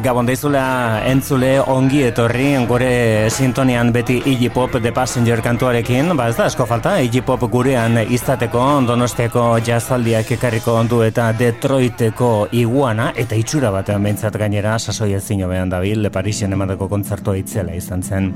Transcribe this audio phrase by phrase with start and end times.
[0.00, 6.36] Gabon daizula entzule ongi etorri gure sintonian beti Iggy Pop The Passenger kantuarekin, ba ez
[6.38, 13.36] da asko falta, Iggy Pop gurean izateko donosteko jazaldiak ekarriko ondu eta Detroiteko iguana eta
[13.36, 18.02] itxura batean behintzat gainera sasoi ez zino behan dabil, Le Parisien emandako kontzertua itzela izan
[18.02, 18.32] zen.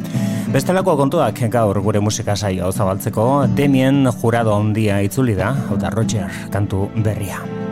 [0.53, 6.29] Bestelako kontuak gaur gure musika saio zabaltzeko, Demien jurado ondia itzuli da, hau da Roger
[6.53, 7.64] kantu berria.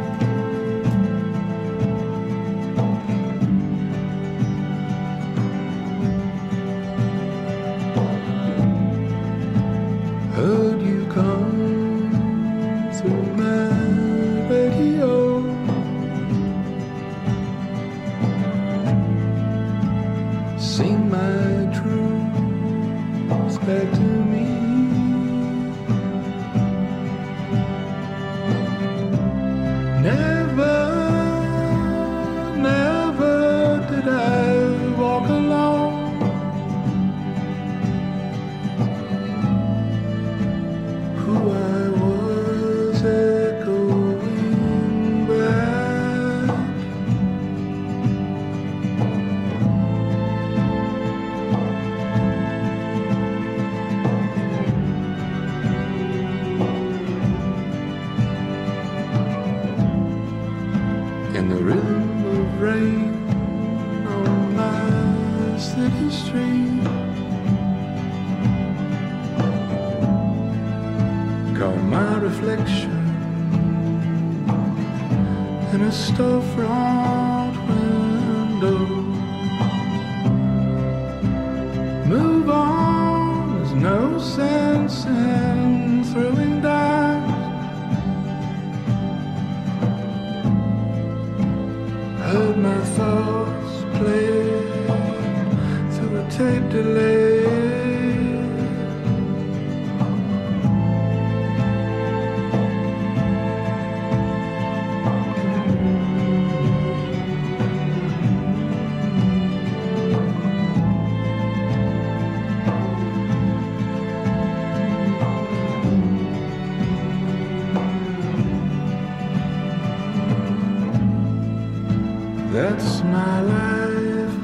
[122.73, 124.35] that's my life.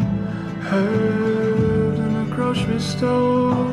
[0.70, 3.72] Heard in a grocery store.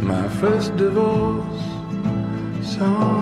[0.00, 1.62] My first divorce
[2.62, 3.17] song.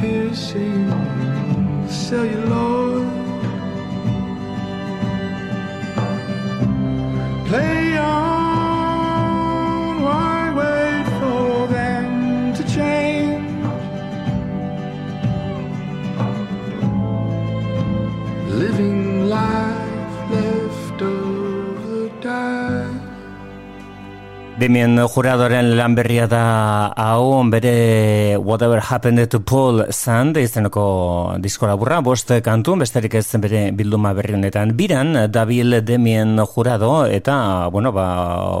[0.00, 0.90] piercing
[1.88, 2.47] cellular.
[24.58, 32.00] Damien juradoren lan berria da hau bere Whatever Happened to Paul Sand izeneko disko laburra,
[32.02, 34.72] bost kantu, besterik ez bere bilduma berri honetan.
[34.74, 38.08] Biran, Dabil Damien jurado eta, bueno, ba,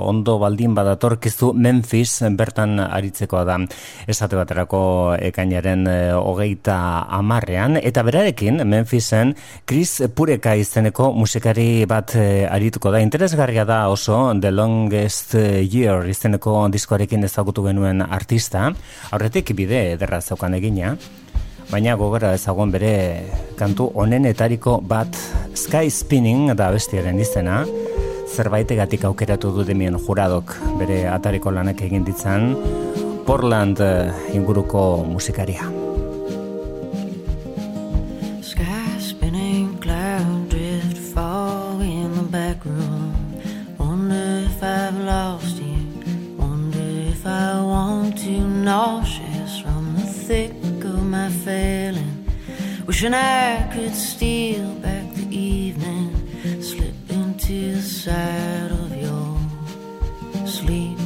[0.06, 3.58] ondo baldin badatorkizu Memphis bertan aritzeko da.
[4.06, 9.34] Esate baterako ekainaren e, hogeita amarrean, eta berarekin Memphisen
[9.66, 13.02] Chris Pureka izeneko musikari bat e, arituko da.
[13.02, 18.68] Interesgarria da oso The Longest Year Mirror izeneko diskoarekin ezagutu genuen artista,
[19.10, 20.92] aurretik bide ederra zaukan egina,
[21.72, 22.92] baina gogora ezagun bere
[23.58, 25.18] kantu onenetariko bat
[25.58, 27.64] Sky Spinning da bestiaren izena,
[28.30, 32.54] zerbaitegatik aukeratu du demien juradok bere atariko lanak egin ditzan
[33.26, 35.66] Portland eh, inguruko musikaria.
[48.68, 50.52] Nauseous from the thick
[50.84, 52.16] of my failing.
[52.86, 56.10] Wishing I could steal back the evening,
[56.60, 59.30] slip into the side of your
[60.46, 60.98] sleep.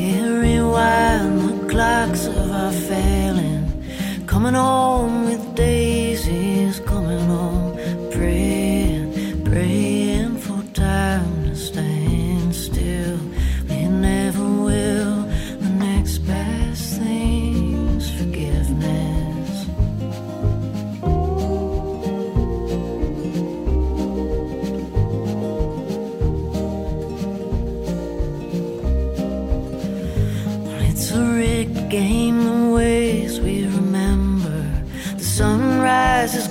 [0.00, 3.64] Yeah, rewind the clocks of our failing,
[4.28, 5.91] coming home with daisies,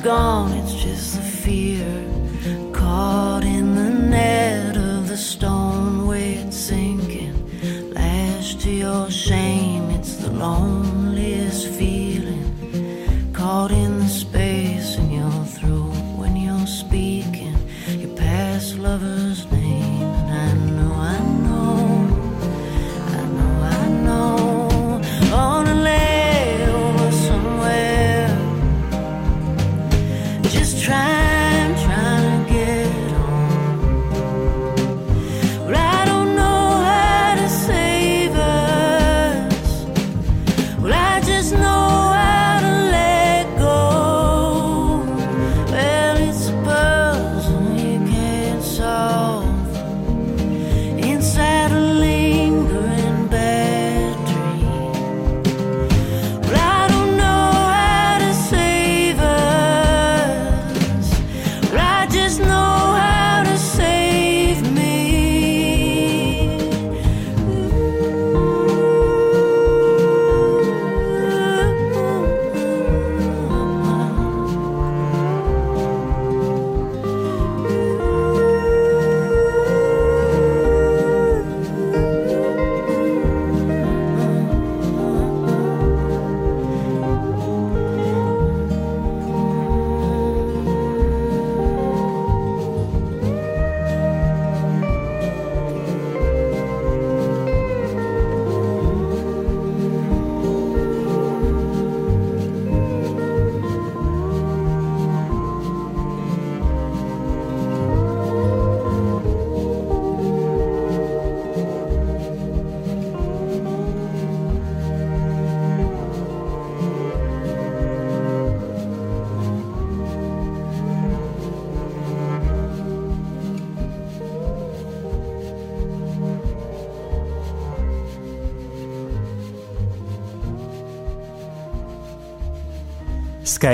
[0.03, 1.85] gone, it's just the fear
[2.73, 7.93] caught in the net of the stone weight sinking.
[7.93, 10.90] Lashed to your shame, it's the loneliest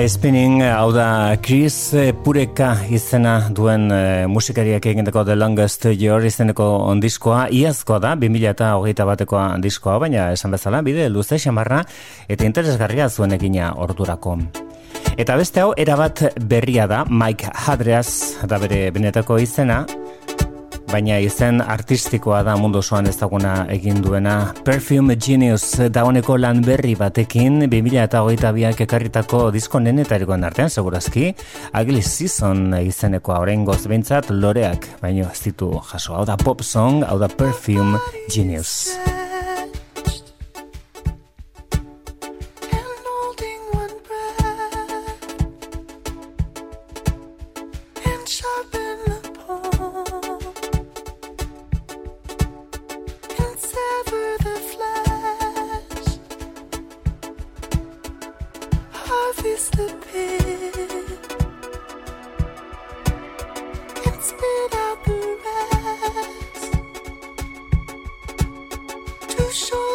[0.06, 1.90] Spinning, hau da Chris
[2.22, 8.70] Pureka izena duen e, musikariak egindako The Longest Year izeneko ondiskoa, iazkoa da, 2000 eta
[8.78, 11.82] hogeita batekoa diskoa, baina esan bezala, bide, luze xamarra
[12.30, 14.38] eta interesgarria zuen egina ordurako.
[15.18, 19.82] Eta beste hau, erabat berria da, Mike Hadreas, da bere benetako izena,
[20.92, 24.54] baina izen artistikoa da mundu osoan ezaguna egin duena.
[24.66, 31.34] Perfume Genius dauneko lan berri batekin 2000 eta hogeita biak ekarritako disko nenetarikoen artean, segurazki,
[31.74, 36.16] Ugly Season izenekoa oraingoz behintzat loreak, baino ez ditu jaso.
[36.18, 38.00] Hau da pop song, hau da Perfume
[38.32, 39.27] Genius.
[69.48, 69.87] 不说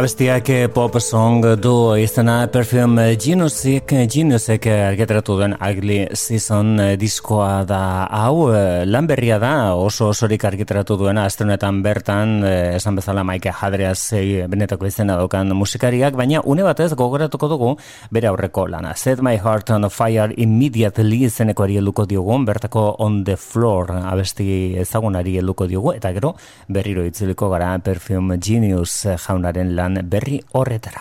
[0.00, 8.06] Abestiak eh, pop song du izena Perfume Geniusik, Geniusek argeteratu duen Ugly Season diskoa da
[8.08, 13.52] hau, eh, lan berria da, oso osorik argeteratu duena, astrenetan bertan, eh, esan bezala Maike
[13.52, 17.74] Hadrea zei benetako izena daukan musikariak, baina une batez gogoratuko dugu
[18.10, 18.94] bere aurreko lana.
[18.96, 24.78] Set My Heart on Fire Immediately izeneko ari eluko diogun, bertako On The Floor abesti
[24.80, 26.32] ezagunari eluko diogu, eta gero
[26.68, 31.00] berriro itziliko gara Perfume Genius jaunaren lan berri horretara.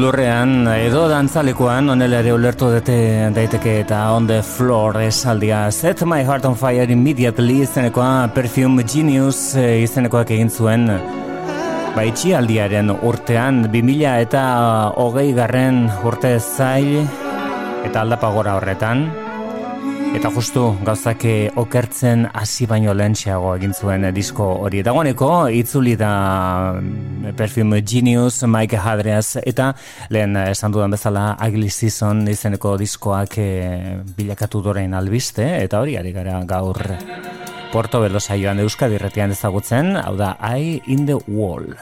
[0.00, 2.94] Lurrean edo dantzalekuan onela ere ulertu dute
[3.36, 9.54] daiteke eta on the floor esaldia Set my heart on fire immediately izenekoa Perfume Genius
[9.60, 10.88] eh, izenekoak egin zuen
[11.96, 14.44] Baitxi aldiaren urtean 2000 eta
[14.96, 17.02] hogei garren urte zail
[17.84, 19.10] eta aldapagora horretan
[20.10, 21.22] Eta justu gauzak
[21.60, 24.80] okertzen hasi baino lehentxeago egin zuen disko hori.
[24.82, 26.10] Dagoeneko itzuli da
[27.40, 29.70] Perfume Genius, Mike Hadreaz, eta
[30.12, 33.46] lehen esan dudan bezala Ugly Season izeneko diskoak e,
[34.18, 36.82] bilakatu dorein albiste, eta hori ari gara gaur
[37.72, 41.72] Porto Belo saioan Euskadi Retian ezagutzen, hau da Eye in the Wall.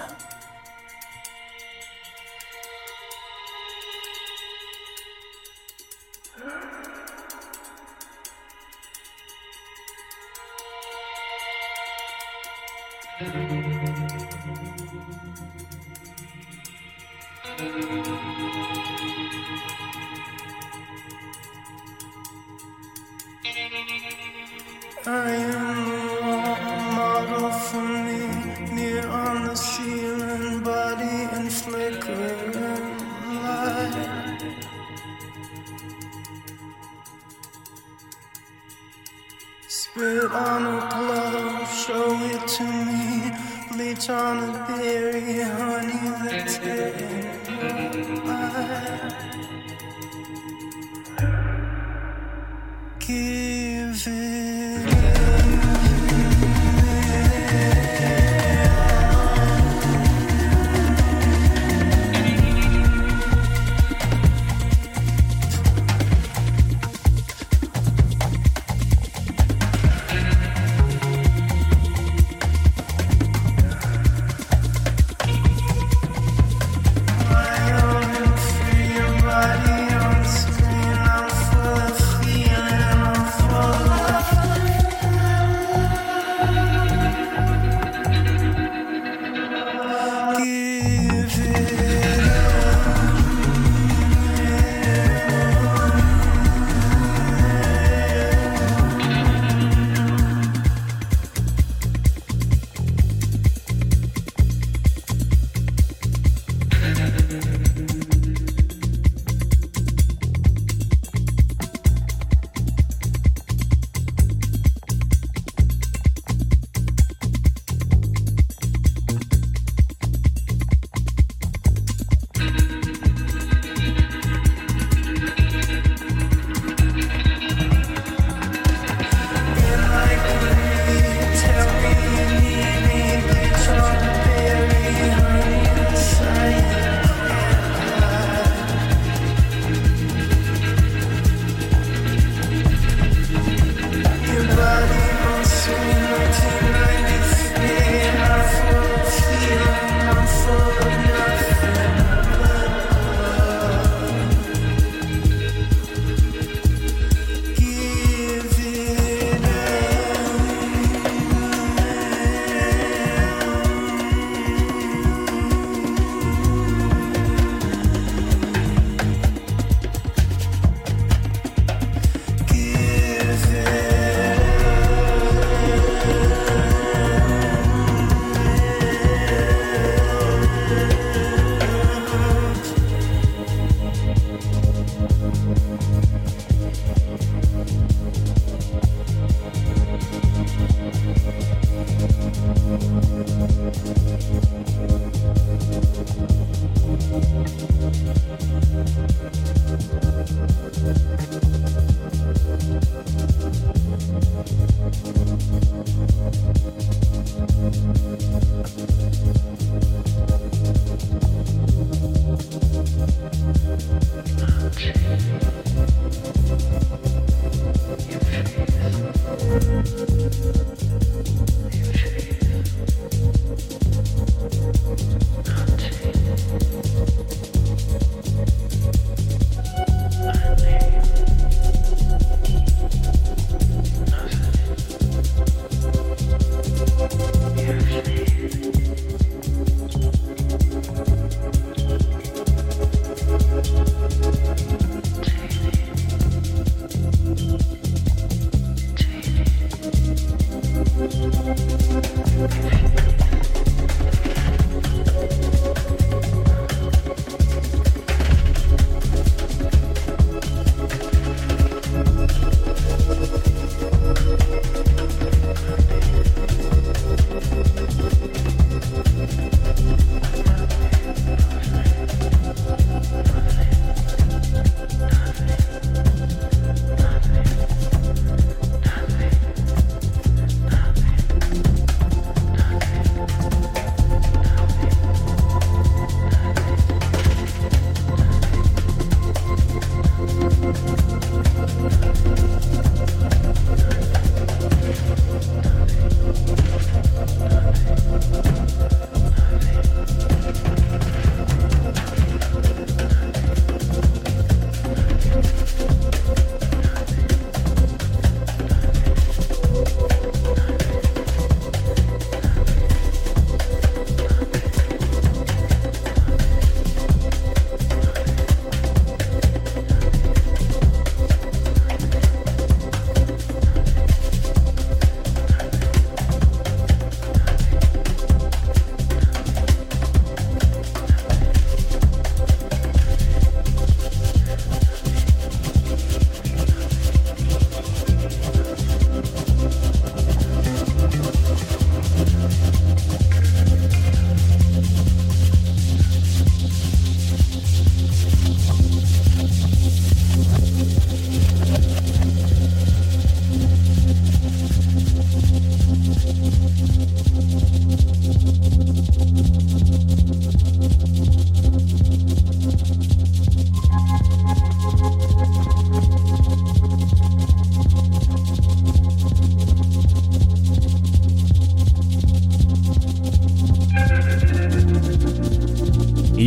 [13.21, 13.58] I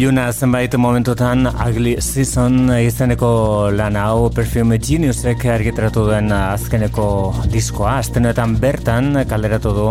[0.01, 7.05] iluna zenbait momentutan Ugly Season izeneko lan hau Perfume Geniusek argitaratu duen azkeneko
[7.53, 7.99] diskoa.
[7.99, 9.85] Aztenetan bertan kalderatu du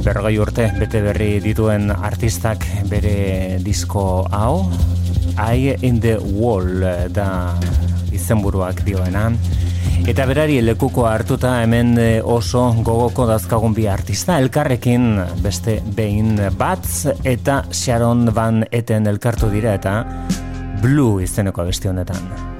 [0.00, 4.64] berrogei urte bete berri dituen artistak bere disko hau.
[5.44, 6.80] Eye in the Wall
[7.12, 7.28] da
[8.16, 9.28] izenburuak dioena.
[10.04, 15.08] Eta berari lekuko hartuta hemen eh, oso gogoko dazkagun bi artista elkarrekin
[15.42, 20.02] beste behin batz eta Sharon Van Eten elkartu dira eta
[20.82, 22.55] Blue izeneko beste honetan.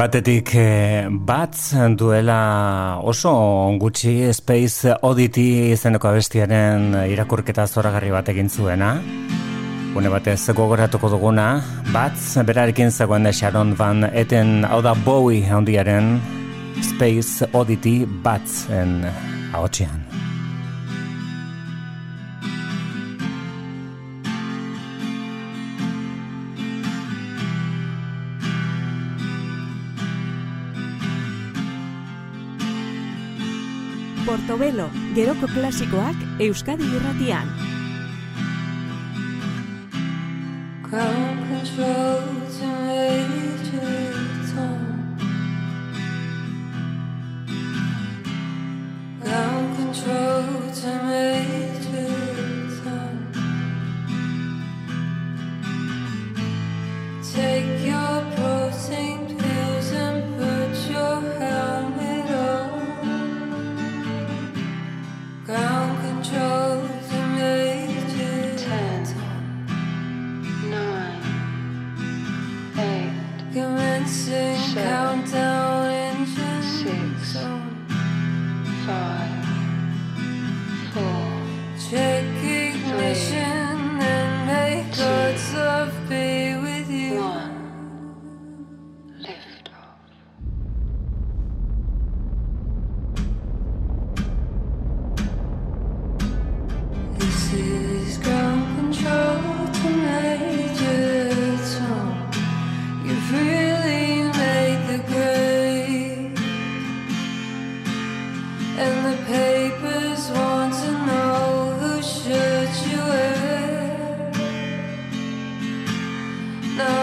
[0.00, 1.52] Batetik eh, bat
[1.92, 3.34] duela oso
[3.76, 8.94] gutxi Space Oddity izeneko abestiaren irakurketa zoragarri bat egin zuena.
[9.92, 11.60] Une batez gogoratuko duguna,
[11.92, 12.16] bat
[12.48, 16.16] berarekin zegoen Sharon Van Eten hau da Bowie handiaren
[16.80, 19.04] Space Oddity bat en
[34.60, 37.48] Portobelo, geroko klasikoak Euskadi irratian.
[40.84, 42.20] Ground control
[42.52, 42.70] to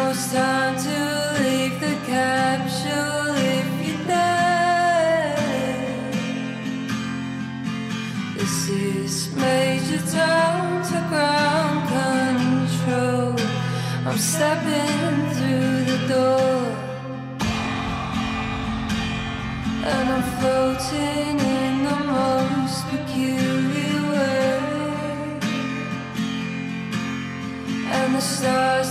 [0.09, 5.35] It's time to leave the capsule if you dare.
[8.37, 13.35] This is major down to ground control.
[14.07, 16.61] I'm stepping through the door.
[19.91, 24.59] And I'm floating in the most peculiar way.
[27.91, 28.89] And the stars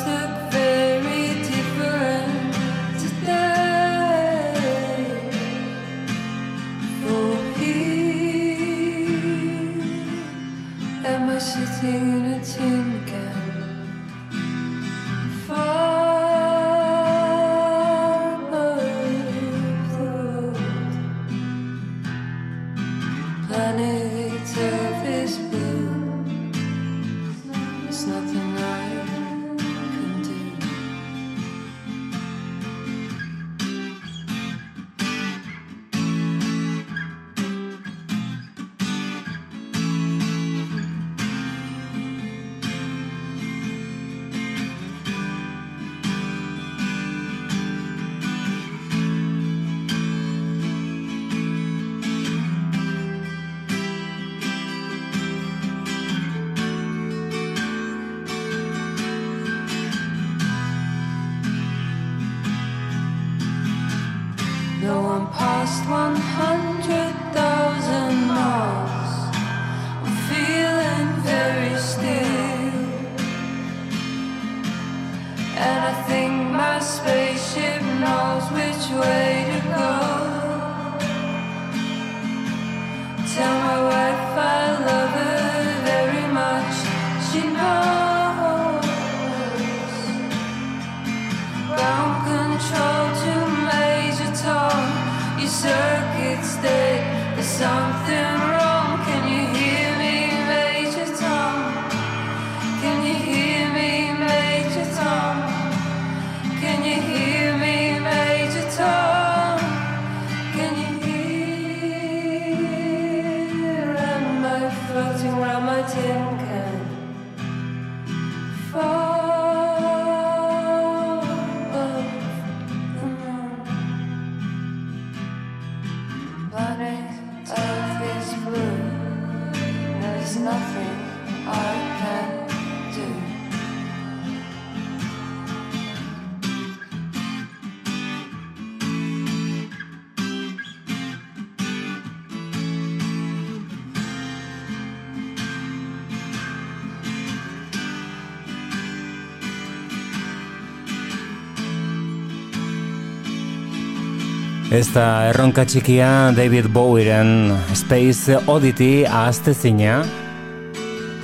[154.87, 159.97] Ez da erronka txikia David Bowieren Space Oddity ahaztezina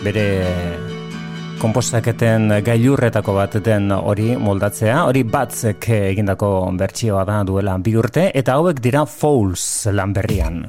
[0.02, 0.24] bere
[1.62, 8.82] komposaketen gailurretako bateten hori moldatzea, hori batzek egindako bertsioa da duela bi urte, eta hauek
[8.82, 10.64] dira Fouls lan berrian.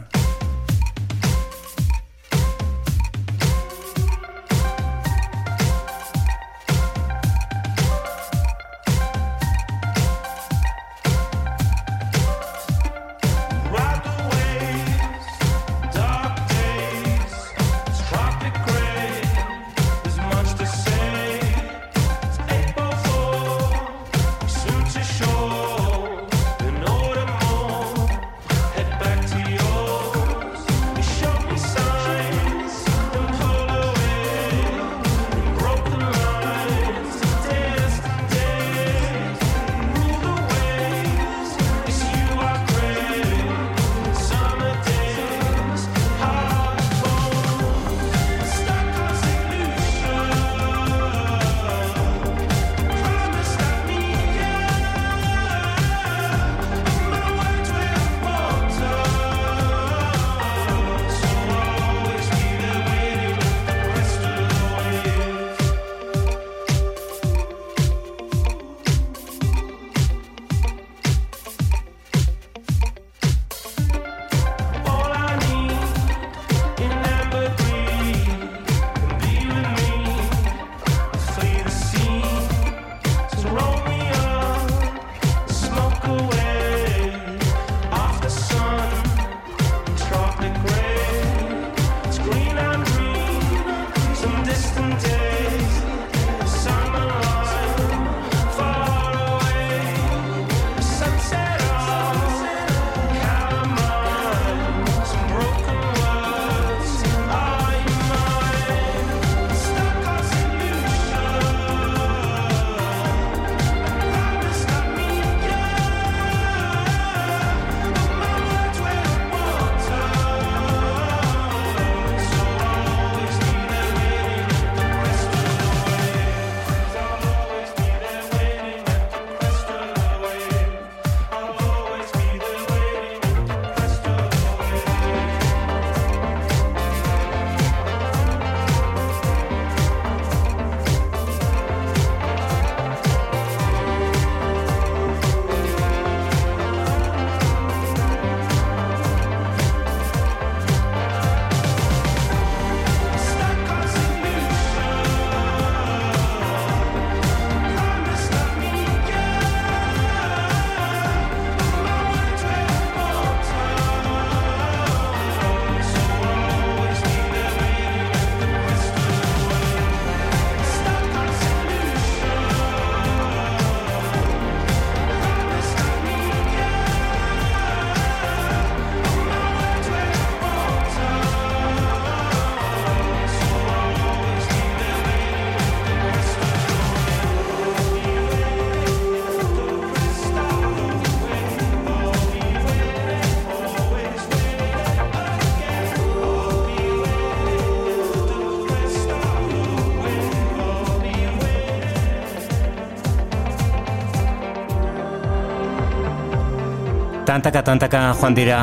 [207.34, 208.58] Tantaka tantaka joan dira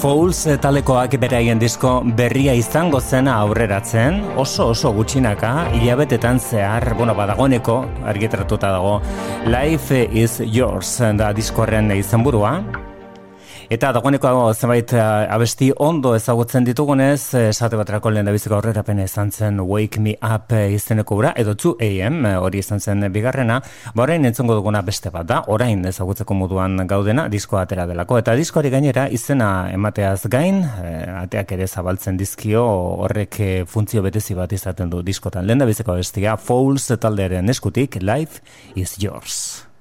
[0.00, 7.82] Fouls talekoak beraien disko berria izango zena aurreratzen, oso oso gutxinaka, hilabetetan zehar, bueno, badagoneko,
[8.08, 8.94] argitratuta dago,
[9.44, 12.54] Life is Yours da diskorren izenburua,
[13.72, 15.02] Eta dagoeneko zenbait eh,
[15.32, 20.12] abesti ondo ezagutzen ditugunez, eh, esate baterako lehen da biziko aurrerapena izan zen Wake Me
[20.20, 23.62] Up eh, izeneko gura, edo 2 AM hori izan zen bigarrena,
[23.94, 28.36] ba orain entzongo duguna beste bat da, orain ezagutzeko moduan gaudena, disko atera delako, eta
[28.36, 30.60] diskoari gainera izena emateaz gain,
[31.22, 32.68] ateak ere zabaltzen dizkio
[33.06, 33.40] horrek
[33.72, 35.48] funtzio betezi bat izaten du diskotan.
[35.48, 38.44] Lehen da biziko abestia, Fouls taldearen eskutik, Life
[38.76, 39.71] is Yours.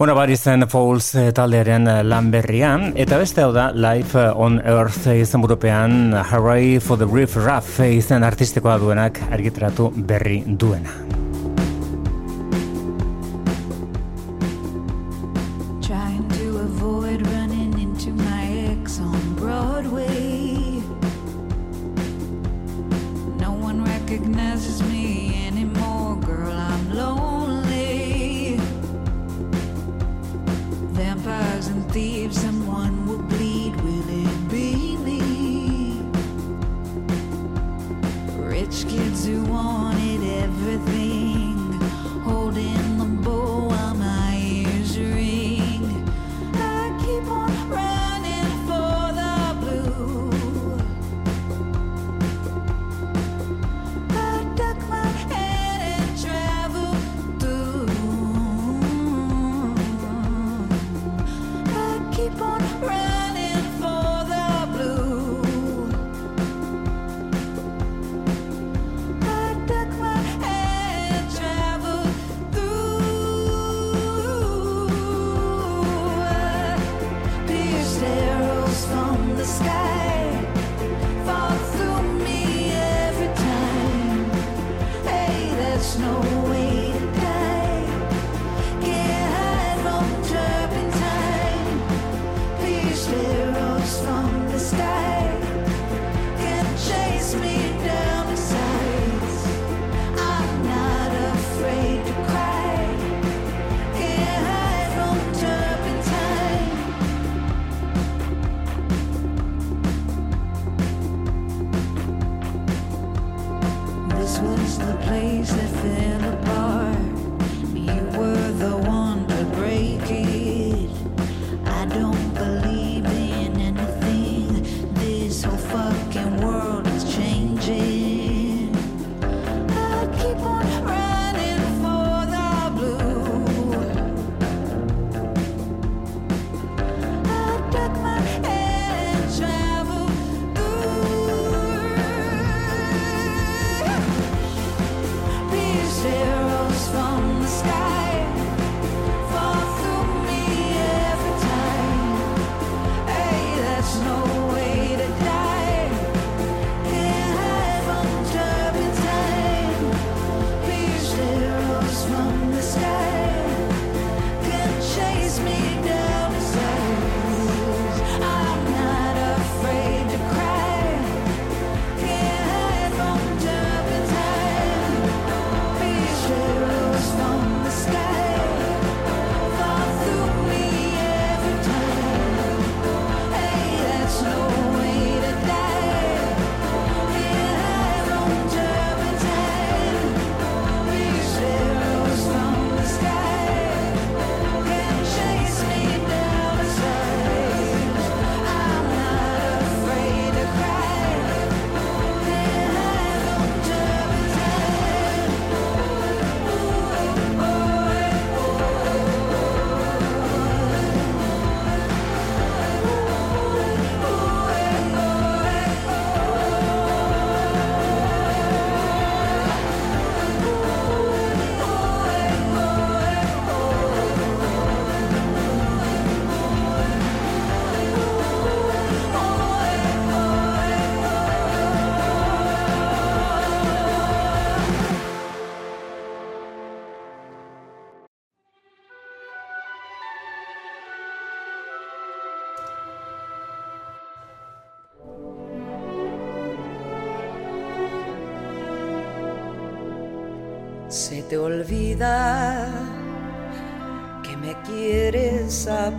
[0.00, 4.56] Bueno, bari zen Fouls eh, taldearen eh, lan berrian, eta beste hau da Life on
[4.64, 11.09] Earth izan burupean Hurray for the Riff Raff izan artistikoa duenak argitratu berri duena.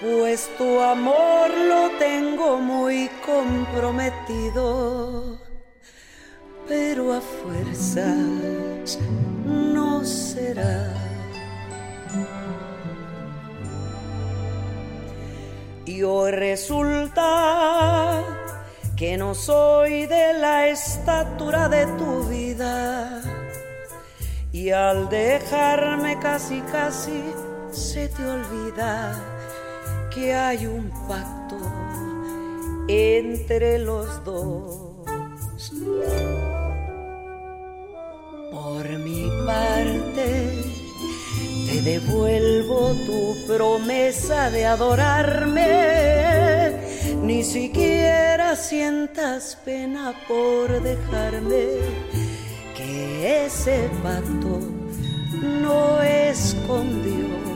[0.00, 5.38] pues tu amor lo tengo muy comprometido,
[6.66, 8.98] pero a fuerzas
[9.44, 10.94] no será.
[15.84, 18.24] Y hoy resulta
[18.96, 23.22] que no soy de la estatura de tu vida.
[24.52, 27.22] Y al dejarme casi casi
[27.70, 29.29] se te olvida
[30.14, 31.56] que hay un pacto
[32.88, 34.86] entre los dos.
[38.50, 40.50] Por mi parte,
[41.66, 45.60] te devuelvo tu promesa de adorarme.
[47.22, 51.66] Ni siquiera sientas pena por dejarme,
[52.76, 54.58] que ese pacto
[55.62, 57.49] no es con Dios.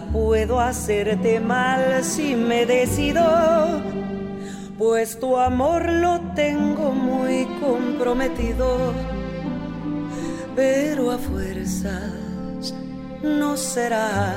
[0.00, 3.22] Puedo hacerte mal si me decido,
[4.78, 8.94] pues tu amor lo tengo muy comprometido,
[10.56, 12.74] pero a fuerzas
[13.22, 14.34] no será.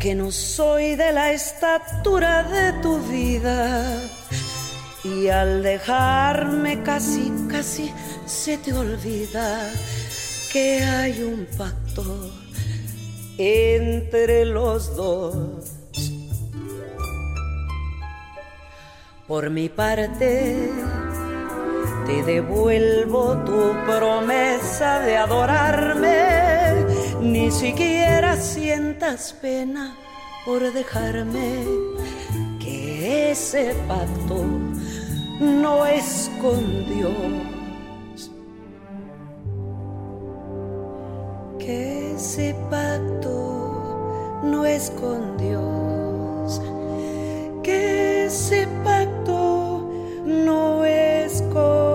[0.00, 4.00] que no soy de la estatura de tu vida.
[5.04, 7.92] Y al dejarme casi, casi
[8.24, 9.70] se te olvida
[10.50, 12.30] que hay un pacto
[13.36, 15.74] entre los dos.
[19.28, 20.70] Por mi parte,
[22.06, 26.86] te devuelvo tu promesa de adorarme.
[27.20, 29.96] Ni siquiera sientas pena
[30.44, 31.64] por dejarme
[32.58, 34.73] que ese pacto
[35.40, 38.30] no es con Dios.
[41.58, 46.60] Que ese pacto no es con Dios.
[47.62, 49.90] Que ese pacto
[50.24, 51.93] no es con,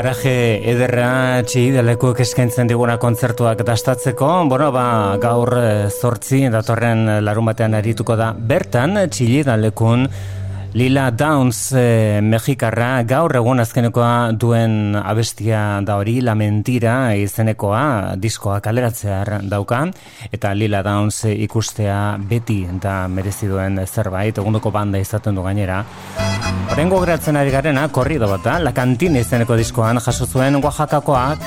[0.00, 4.84] Paraje ederra txigidalekuek eskaintzen diguna kontzertuak dastatzeko, bueno, ba,
[5.20, 8.30] gaur eh, zortzi datorren larun batean arituko da.
[8.32, 10.06] Bertan, txigidalekun
[10.72, 18.60] Lila Downs eh, mexikarra gaur egun azkenekoa duen abestia da hori La Mentira izenekoa diskoa
[18.62, 19.80] kaleratzear dauka
[20.30, 21.98] eta Lila Downs ikustea
[22.30, 25.82] beti da merezi duen zerbait egunduko banda izaten du gainera
[26.70, 31.42] Horrengo geratzen ari garena, korrido bat da, La Cantina izeneko diskoan jaso zuen Oaxacakoak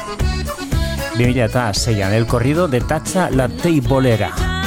[1.15, 4.62] 2006an, el corrido de Tacha la Teibolera.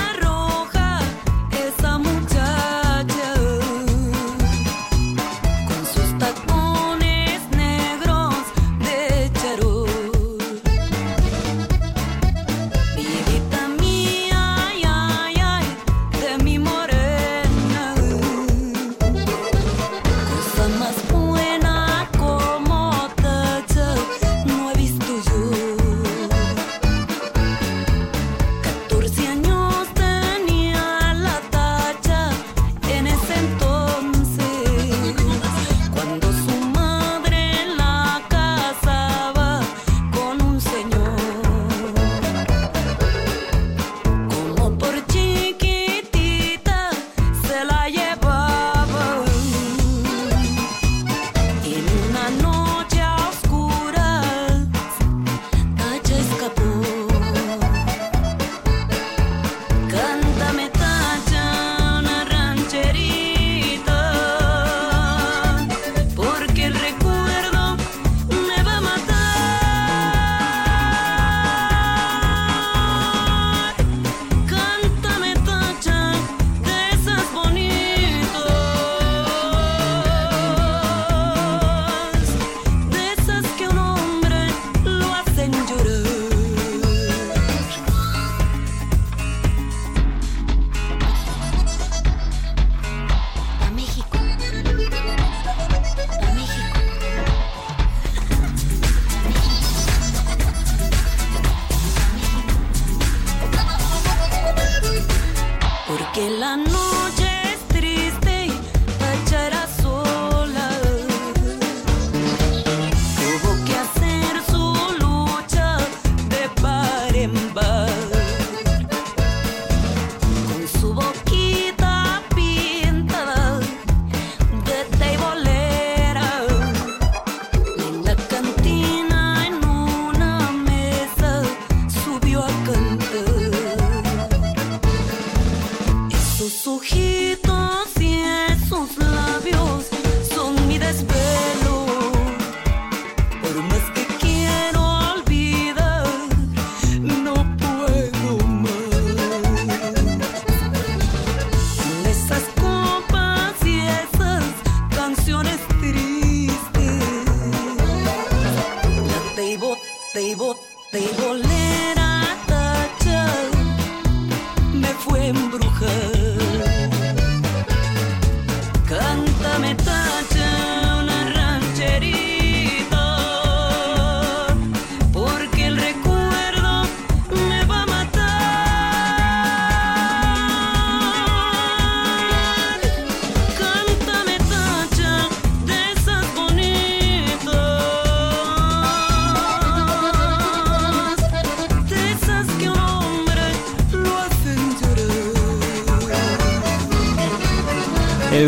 [161.19, 161.96] Volé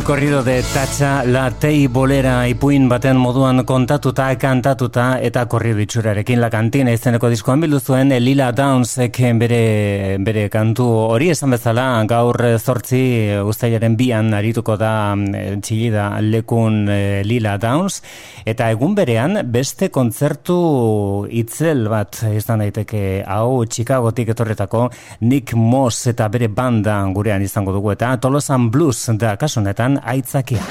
[0.09, 6.49] corrido de Tatxa La Tei Bolera ipuin baten moduan kontatuta, kantatuta eta korrido itxurarekin La
[6.49, 13.03] Cantina izeneko diskoan bildu zuen Lila Downsek bere, bere kantu hori esan bezala gaur zortzi
[13.45, 18.01] ustailaren bian arituko da mm, txilida lekun eh, Lila Downs
[18.49, 23.27] eta egun berean beste kontzertu itzel bat izan daiteke.
[23.29, 24.87] Hau Chicagotik etorretako
[25.21, 30.63] Nick Moss eta bere banda gurean izango dugu eta Tolosan Blues da kasunetan zen aitzakia.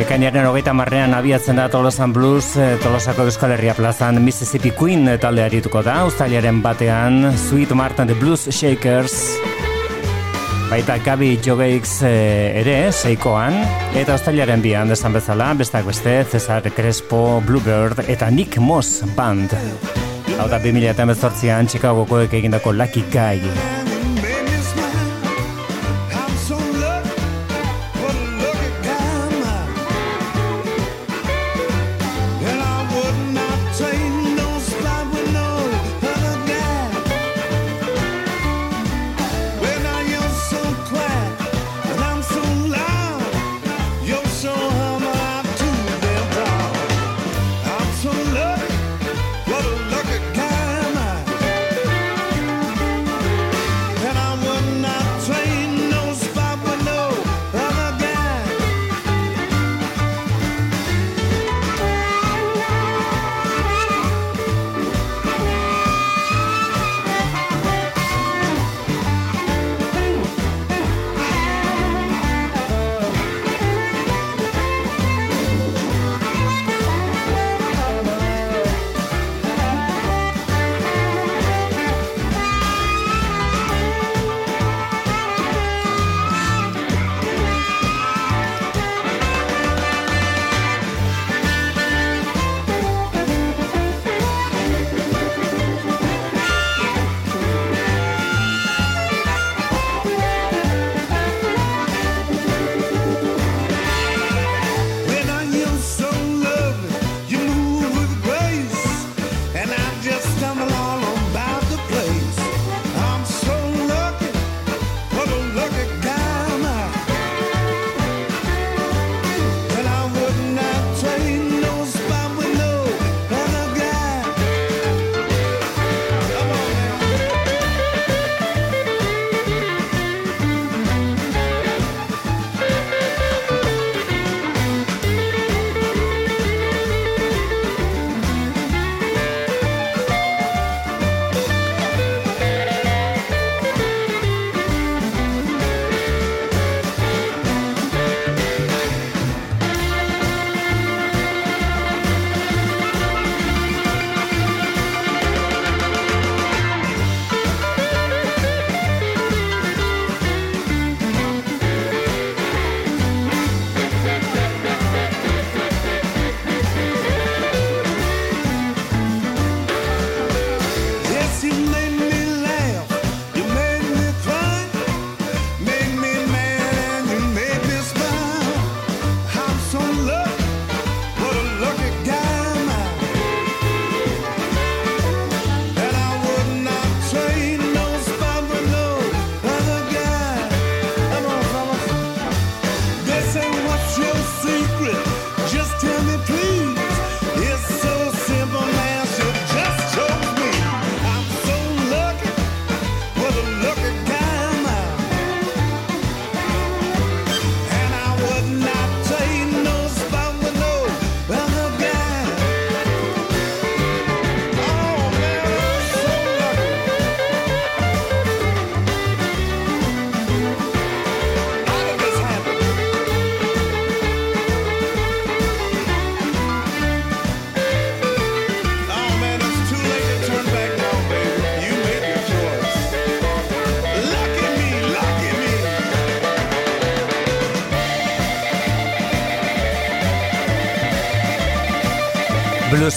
[0.00, 5.44] Ekainaren hogeita marrean abiatzen da Tolosan Blues, eh, Tolosako Euskal Herria plazan Mississippi Queen talde
[5.44, 9.12] arituko da, ustailaren batean Sweet Martin the Blues Shakers,
[10.70, 13.52] baita Gabi Jogeix eh, ere, seikoan,
[13.94, 19.52] eta ustailaren bian desan bezala, bestak beste, Cesar Crespo, Bluebird eta Nick Moss Band.
[20.40, 23.89] Hau da 2018an Chicagokoek egindako Lucky Guy.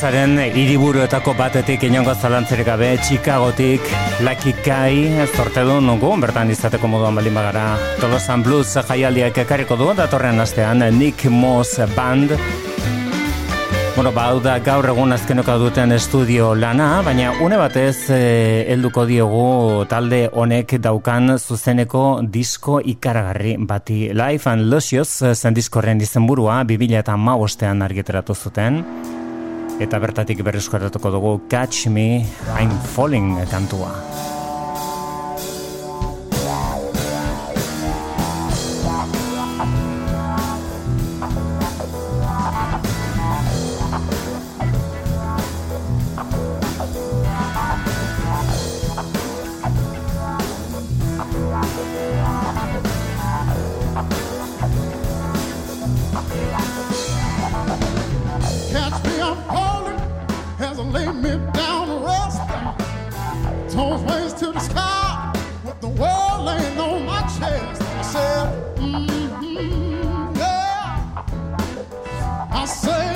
[0.03, 3.85] Texasaren hiriburuetako batetik inongo zalantzerik gabe Chicagotik
[4.19, 10.43] Lucky Kai zortedu nugu bertan izateko moduan balin bagara Tolosan Blues jaialdiak ekarriko du datorren
[10.43, 12.35] astean Nick Moss Band
[13.95, 19.11] Bueno, ba, da gaur egun azkenoka duten estudio lana, baina une batez eh, helduko e,
[19.13, 24.09] diogu talde honek daukan zuzeneko disko ikaragarri bati.
[24.11, 28.81] Life and Lucius eh, zen diskorren izenburua, bibila eta maostean argiteratu zuten
[29.83, 32.23] eta bertatik berreskuratuko dugu Catch Me,
[32.55, 33.91] I'm Falling kantua.
[72.63, 73.12] I say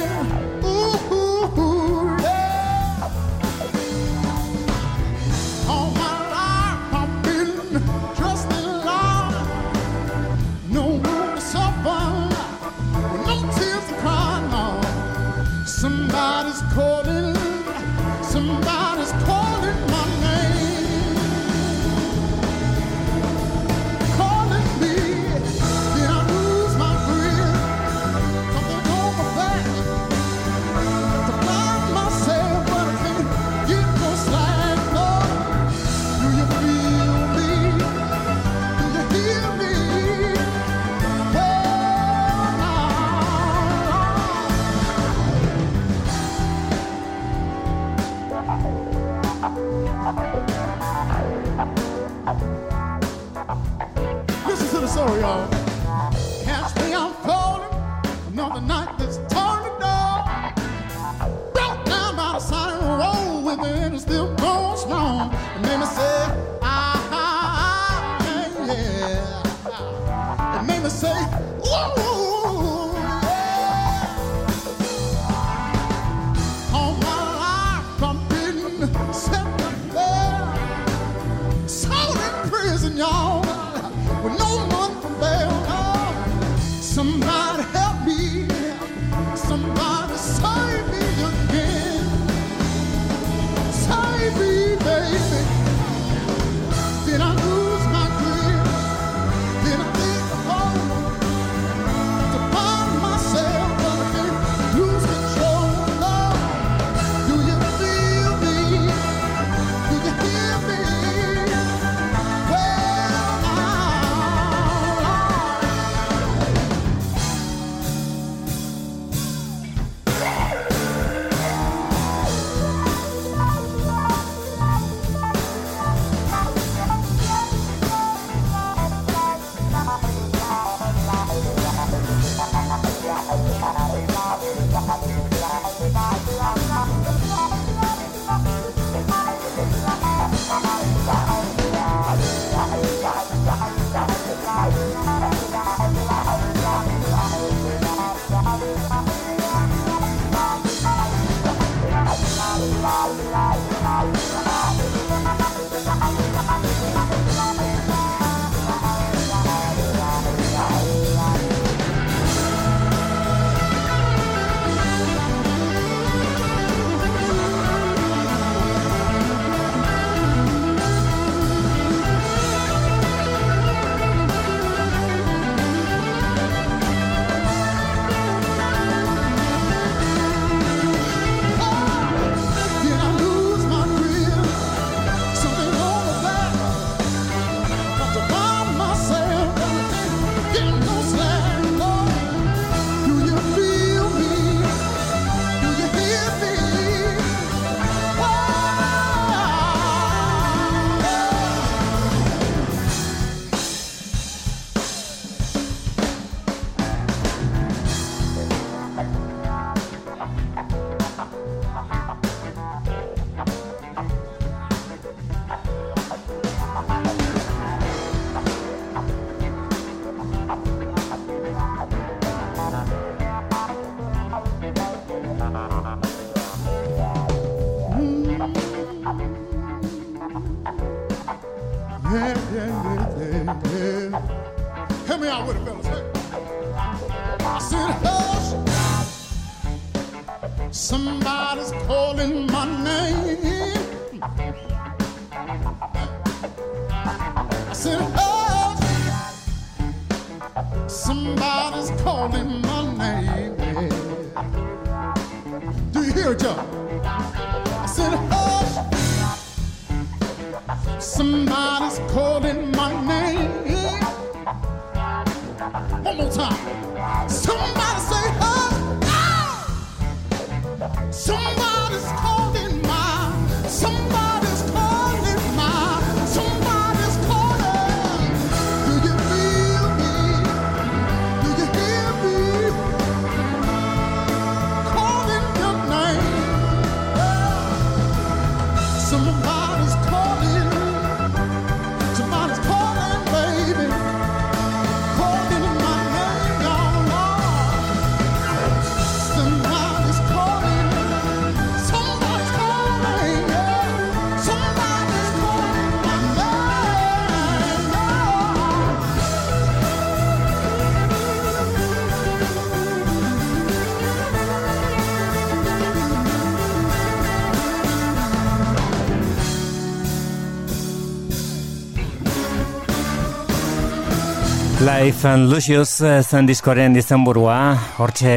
[325.00, 327.58] Life and Lucius eh, zen diskoren izenburua,
[328.02, 328.32] hortxe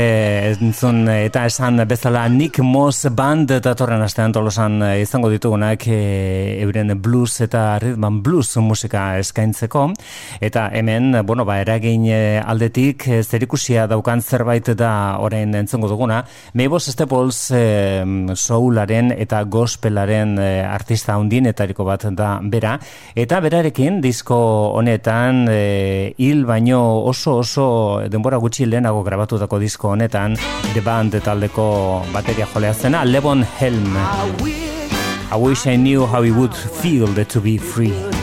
[0.50, 6.00] entzun eh, eta esan bezala Nick Moss Band datorren astean tolosan eh, izango ditugunak e,
[6.60, 9.86] euren blues eta rhythm blues musika eskaintzeko.
[10.40, 16.22] Eta hemen, bueno, ba, eragin eh, aldetik eh, zerikusia daukan zerbait da orain entzongo duguna.
[16.54, 22.78] Mabos Staples e, soularen eta gospelaren e, artista handienetariko bat da bera.
[23.14, 24.38] Eta berarekin disko
[24.78, 27.66] honetan e, hil baino oso oso
[28.08, 30.38] denbora gutxi lehenago grabatutako disko honetan
[30.72, 33.96] The Band taldeko bateria jolea zena Lebon Helm.
[35.32, 38.19] I wish I knew how it would feel to be free.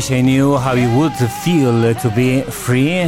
[0.00, 1.12] Wish I Knew How You Would
[1.44, 3.04] Feel To Be Free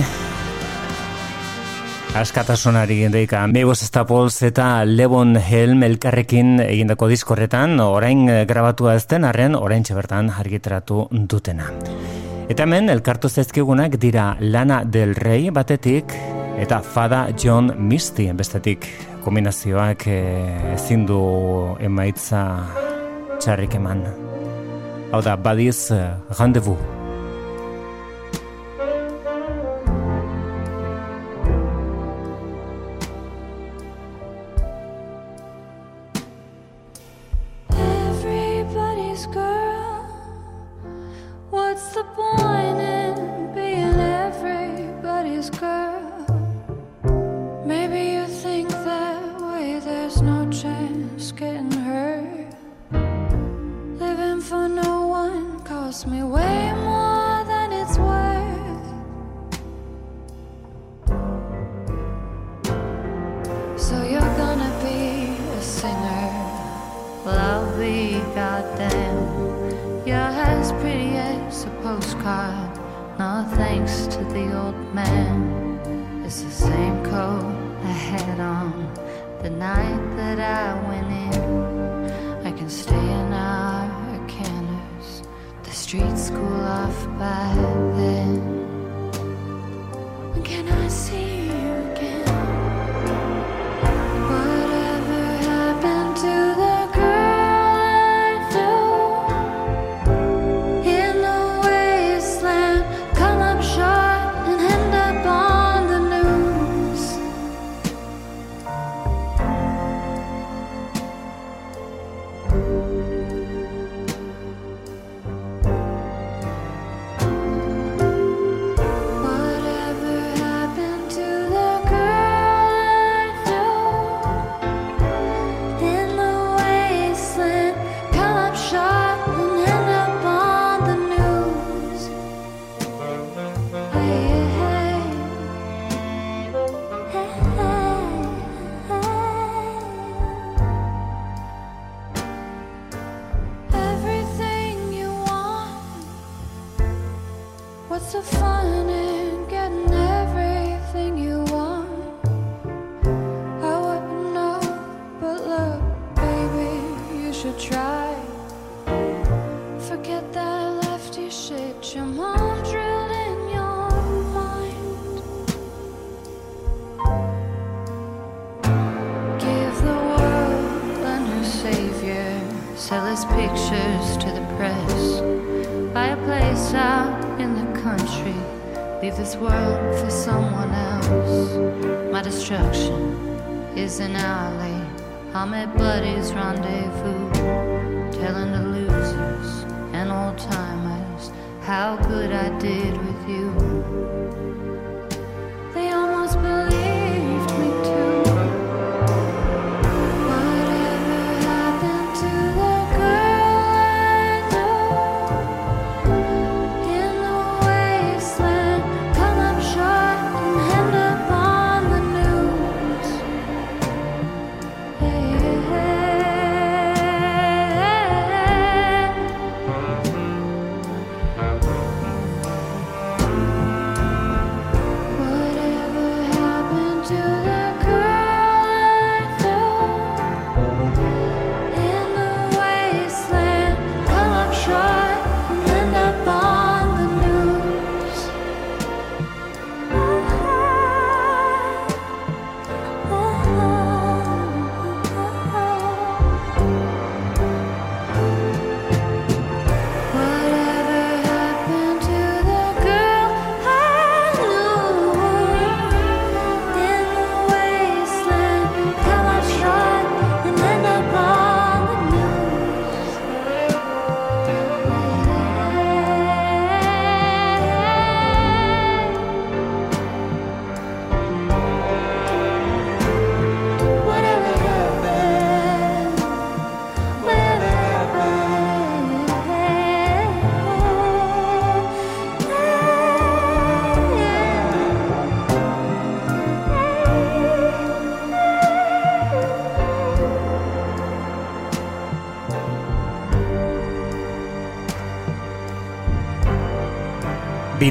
[2.15, 3.47] Askatasunari gendeika.
[3.49, 10.29] Mabos Staples eta Lebon Helm elkarrekin egindako diskorretan orain grabatua ez den arren orain bertan
[10.29, 11.71] argitratu dutena.
[12.53, 16.13] Eta hemen elkartu zaizkigunak dira Lana del Rey batetik
[16.61, 18.85] eta Fada John Misty bestetik
[19.25, 21.23] kombinazioak eh, ezin du
[21.81, 22.45] emaitza
[23.41, 24.05] txarrik eman.
[25.13, 25.95] ao da Badesse
[26.31, 27.02] Rendezvous.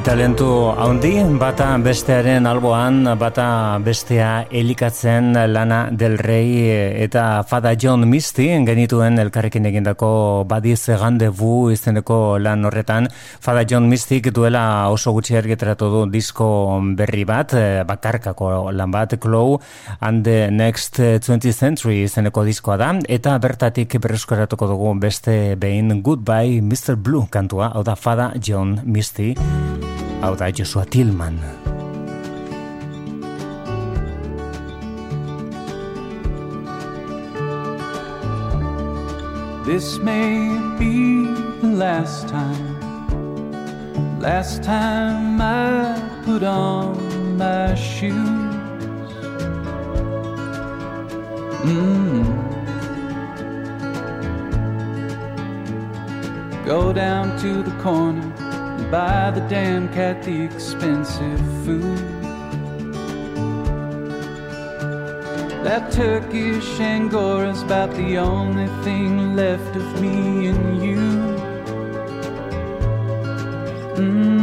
[0.01, 6.71] Bi talentu haundi, bata bestearen alboan, bata bestea elikatzen lana del rei
[7.03, 10.09] eta Fada John Misty genituen elkarrekin egindako
[10.49, 13.11] badiz gandebu izeneko lan horretan.
[13.13, 16.49] Fada John Mystic duela oso gutxi argitaratu du disko
[16.97, 19.59] berri bat, eh, bakarkako lan bat, Claw
[19.99, 26.57] and the Next 20th Century izeneko diskoa da, eta bertatik berreskoratuko dugu beste behin Goodbye
[26.59, 26.97] Mr.
[26.97, 29.35] Blue kantua, hau da Fada John Misty.
[30.21, 31.39] Hau da Joshua Tillman.
[39.65, 41.25] This may be
[41.61, 42.79] the last time,
[44.19, 48.13] last time I put on my shoes.
[51.65, 52.25] Mm.
[56.63, 58.30] Go down to the corner
[58.91, 61.97] buy the damn cat the expensive food.
[65.63, 70.97] That Turkish Angora's about the only thing left of me and you.
[73.95, 74.41] Mm.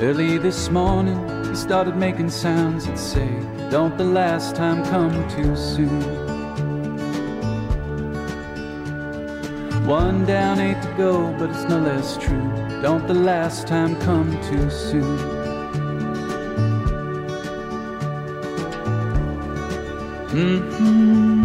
[0.00, 3.28] Early this morning, he started making sounds that say,
[3.70, 6.29] Don't the last time come too soon.
[9.90, 12.48] One down, eight to go, but it's no less true.
[12.80, 15.18] Don't the last time come too soon.
[20.28, 21.39] Mm-hmm.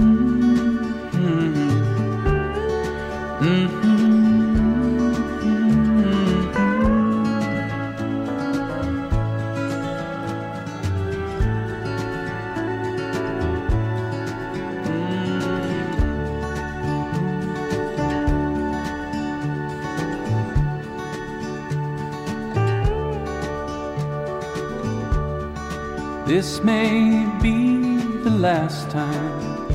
[26.38, 27.96] This may be
[28.26, 29.72] the last time,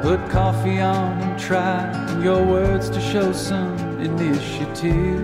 [0.01, 1.77] Put coffee on and try
[2.25, 5.23] your words to show some initiative.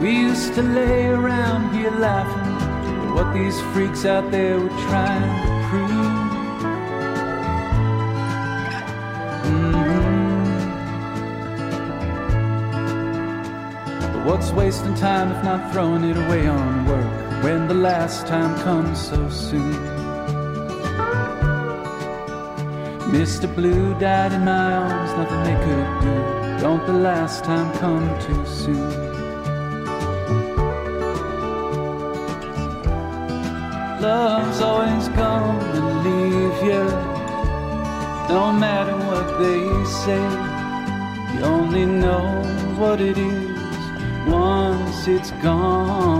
[0.00, 2.45] We used to lay around here laughing
[3.36, 6.26] these freaks out there were trying to prove.
[9.44, 10.06] Mhm.
[14.12, 17.12] But what's wasting time if not throwing it away on work
[17.44, 19.76] when the last time comes so soon?
[23.18, 23.46] Mr.
[23.54, 26.16] Blue died in my arms, nothing they could do.
[26.64, 29.05] Don't the last time come too soon?
[34.46, 36.84] Love's always gonna leave you,
[38.28, 40.22] no matter what they say.
[41.34, 42.26] You only know
[42.78, 46.15] what it is once it's gone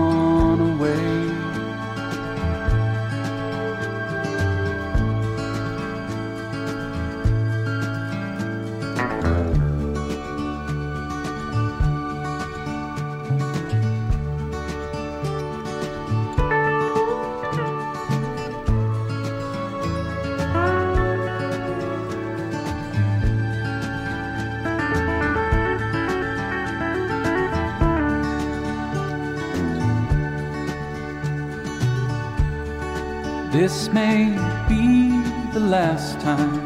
[33.67, 34.29] This may
[34.69, 35.09] be
[35.51, 36.65] the last time,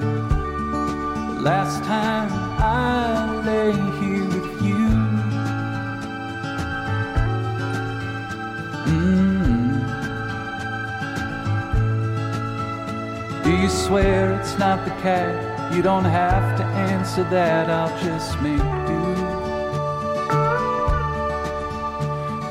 [1.34, 2.30] the last time
[2.61, 4.86] I lay here with you.
[8.86, 9.82] Mm.
[13.44, 15.73] Do you swear it's not the cat?
[15.73, 19.02] You don't have to answer that, I'll just make do.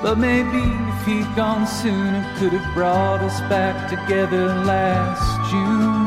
[0.03, 6.07] But maybe if he'd gone soon, sooner, could have brought us back together last June.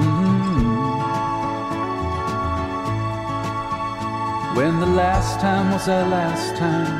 [0.00, 0.56] Mhm.
[4.56, 6.92] When the last time was our last time.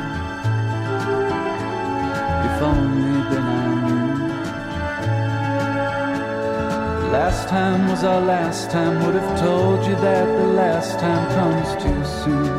[2.47, 4.07] If only then I knew.
[7.11, 9.03] Last time was our last time.
[9.03, 12.58] Would have told you that the last time comes too soon.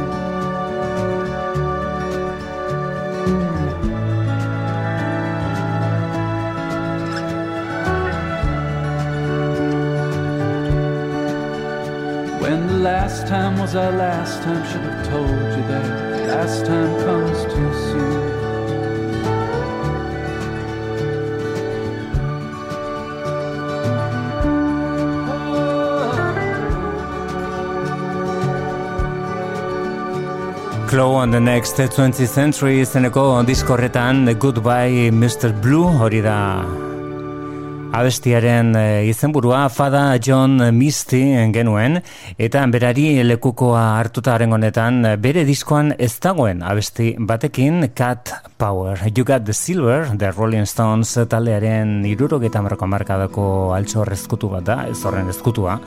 [13.71, 14.65] Was our last time.
[14.67, 16.27] Should have told you that.
[16.27, 18.41] Last time comes too soon.
[30.89, 35.53] Claw on the Next 20th Century zeneko diskorretan Goodbye Mr.
[35.53, 36.90] Blue hori da
[37.93, 41.23] abestiaren eh, izenburua Fada John Misty
[41.53, 42.01] genuen
[42.39, 49.25] eta berari lekukoa hartuta haren honetan bere diskoan ez dagoen abesti batekin Cat Power You
[49.25, 53.47] Got the Silver The Rolling Stones taldearen irurogeta marko markadako
[53.77, 55.81] altxor ezkutu bat da ez horren ezkutua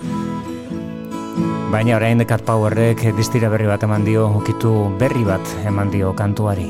[1.74, 6.68] Baina orain Cat Powerrek distira berri bat eman dio, ukitu berri bat eman dio kantuari.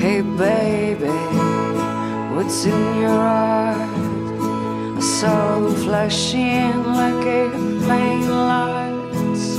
[0.00, 1.12] Hey baby,
[2.48, 3.76] what's in your eyes?
[4.96, 9.58] I saw them flashing like airplane lights.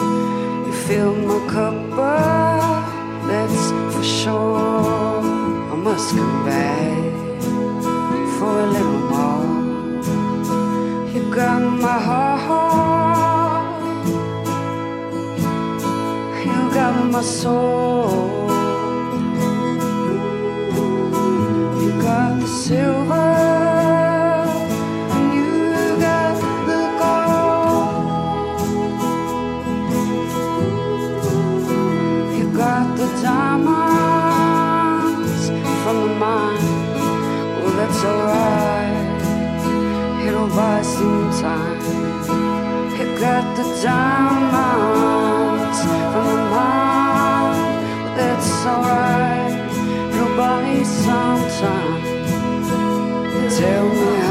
[0.66, 5.22] You filled my cup up, that's for sure.
[5.72, 7.22] I must come back
[8.40, 9.46] for a little more.
[11.14, 13.84] You got my heart,
[16.44, 18.59] you got my soul.
[22.10, 23.60] Got the silver,
[33.22, 34.24] diamonds
[35.84, 36.66] from the mine.
[37.62, 39.20] Well, that's alright.
[40.26, 41.80] It'll buy some time.
[42.98, 45.80] You got the diamonds
[46.12, 47.60] from the mine.
[48.04, 49.56] But that's alright.
[50.14, 51.89] It'll buy some time.
[53.50, 54.29] Tell me,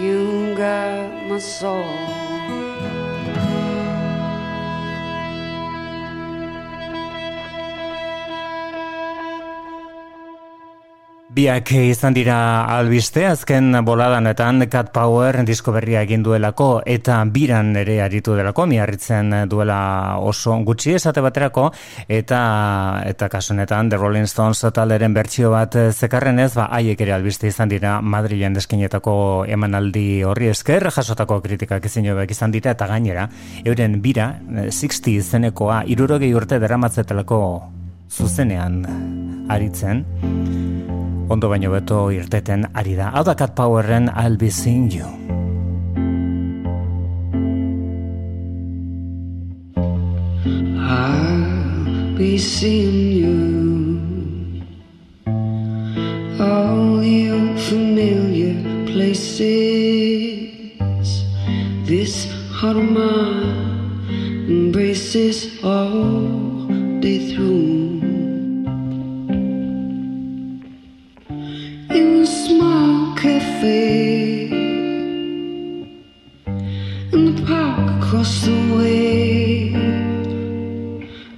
[0.00, 2.99] You got my soul.
[11.40, 12.34] Biak izan dira
[12.68, 19.32] albiste azken boladanetan Cat Power disko berria egin duelako eta biran ere aritu delako miarritzen
[19.48, 21.70] duela oso gutxi esate baterako
[22.18, 22.42] eta
[23.08, 27.96] eta kasunetan The Rolling Stones talderen bertsio bat zekarrenez ba haiek ere albiste izan dira
[28.02, 33.30] Madrilen deskinetako emanaldi horri esker jasotako kritikak ezin hobek izan dira eta gainera
[33.64, 37.40] euren bira eh, 60 izenekoa 60 urte deramatzetelako
[38.12, 38.82] zuzenean
[39.48, 40.04] aritzen
[41.30, 43.12] ondo baino beto irteten ari da.
[43.14, 45.06] Hau da Cat Powerren I'll be seeing you.
[50.76, 53.38] I'll be seeing you.
[56.42, 58.58] All the unfamiliar
[58.90, 59.38] places.
[61.86, 62.26] This
[62.58, 66.66] heart of mine embraces all
[67.00, 68.09] day through.
[71.90, 74.46] In a small cafe.
[77.12, 79.70] In the park across the way.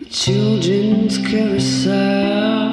[0.01, 2.69] The children's carousel,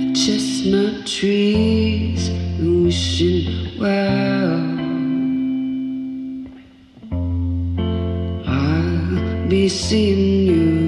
[0.00, 4.60] the chestnut trees, and wishing well.
[8.46, 10.79] I'll be seeing you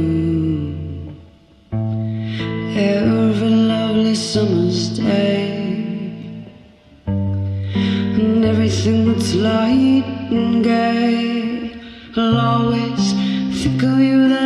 [9.32, 9.42] this
[10.30, 11.80] and gay.
[12.16, 13.12] I'll always
[13.62, 14.41] think of you.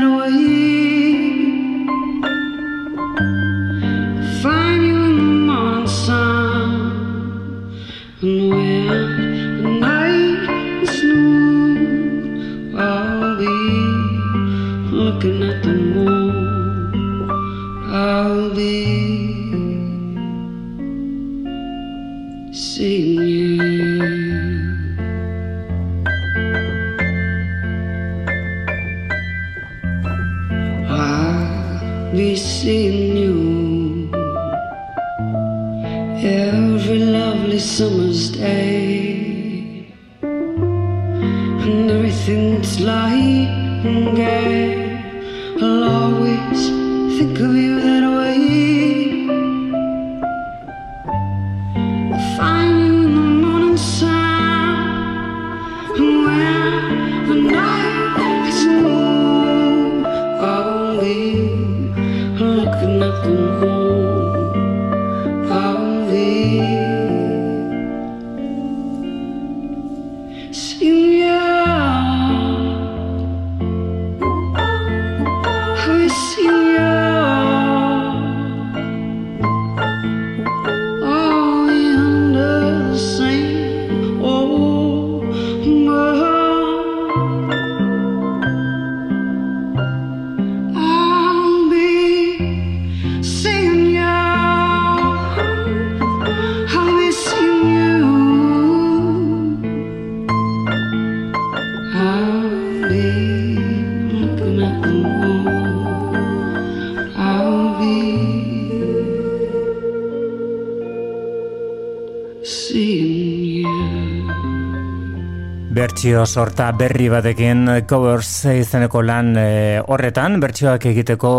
[116.06, 120.38] bertsio sorta berri batekin covers izeneko lan e, horretan.
[120.38, 121.30] Bertsioak egiteko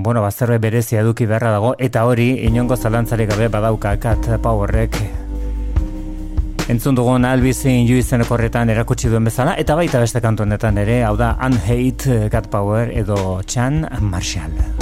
[0.00, 1.74] bueno, bazerbe berezia duki beharra dago.
[1.76, 4.96] Eta hori inongo zalantzarik gabe badauka Cat powerrek.
[6.72, 9.52] Entzun dugun albizein ju izeneko horretan erakutsi duen bezala.
[9.60, 14.73] Eta baita beste kantuenetan ere hau da Unhate, eh, Cat Power edo Chan Marshall.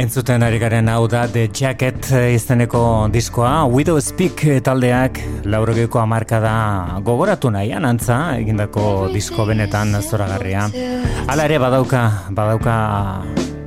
[0.00, 3.66] Entzuten ari garen hau da The Jacket izeneko diskoa.
[3.68, 6.54] Widow Speak taldeak laurogeiko amarka da
[7.04, 10.70] gogoratu nahian antza egindako disko benetan zoragarria.
[11.28, 12.76] Hala ere badauka, badauka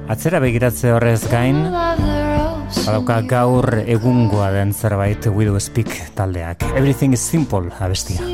[0.09, 1.67] atzera begiratze horrez gain
[2.73, 6.65] Badauka gaur egungoa den zerbait Widow Speak taldeak.
[6.73, 8.25] Everything is simple abestia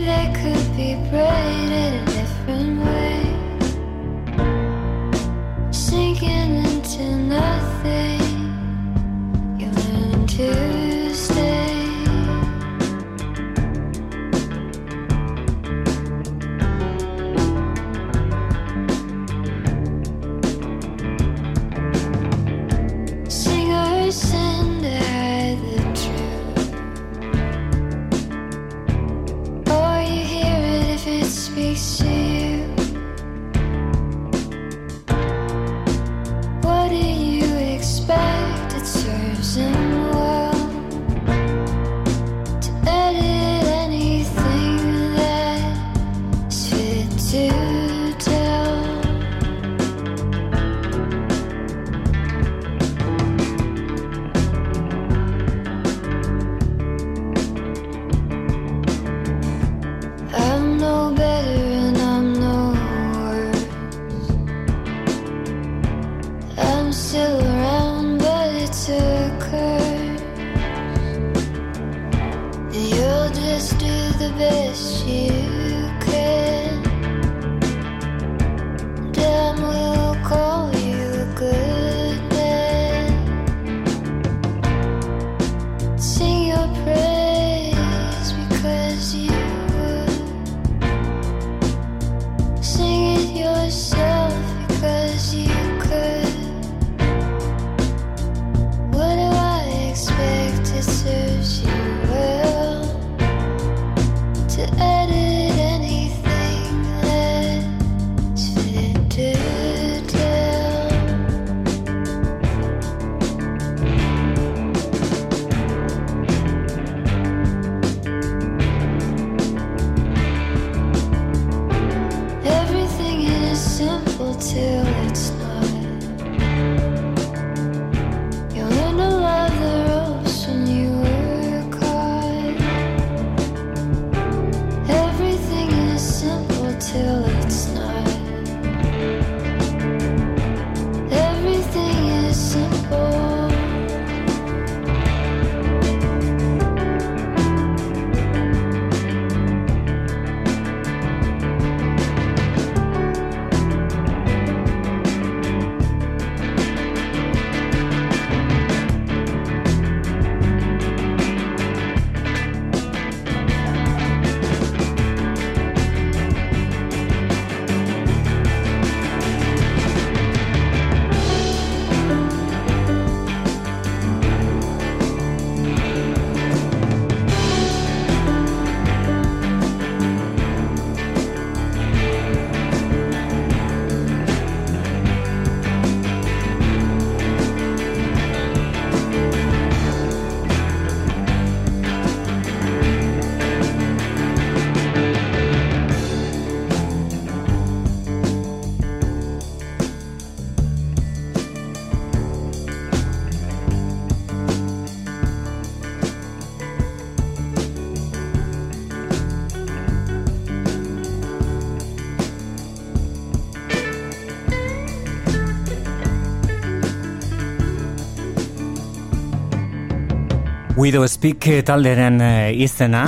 [220.80, 223.02] Widow Speak talderen eh, izena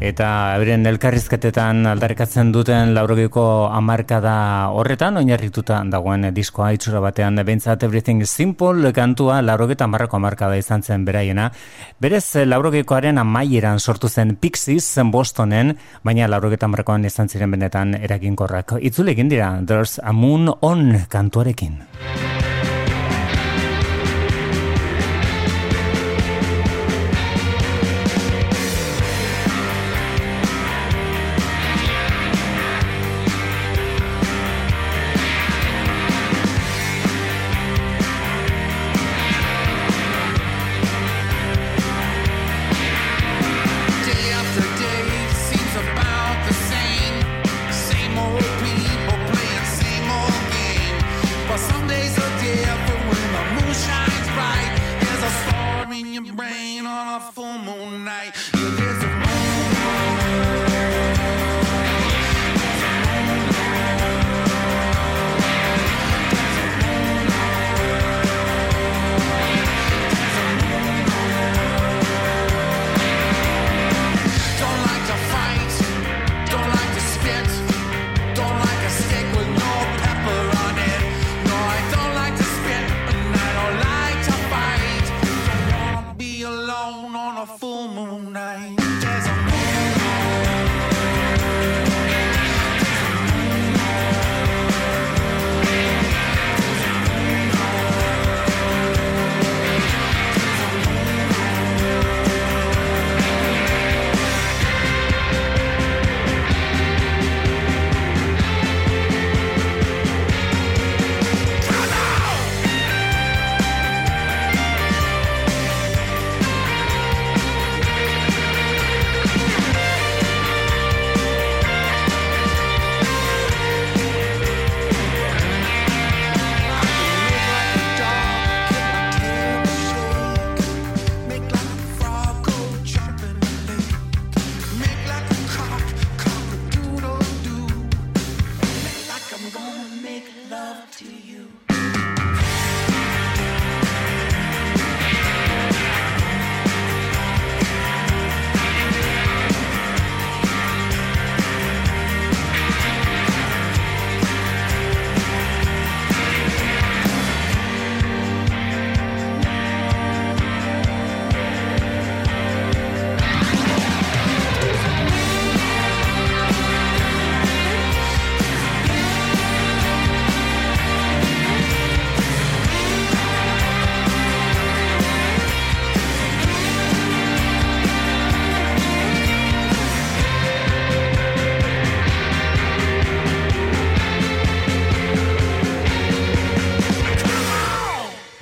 [0.00, 4.36] eta euren elkarrizketetan aldarrikatzen duten laurogeiko hamarkada
[4.72, 10.80] horretan oinarrituta dagoen diskoa itxura batean behintzat Everything is Simple kantua laurogeta hamarrako hamarkada izan
[10.80, 11.50] zen beraiena.
[12.00, 18.78] Berez laurogeikoaren amaieran sortu zen Pixies Bostonen, baina laurogeta hamarkoan izan ziren benetan eraginkorrak.
[18.80, 21.82] Itzule egin dira, There's a Moon On kantuarekin.